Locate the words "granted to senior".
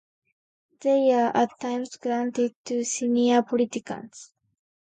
1.97-3.43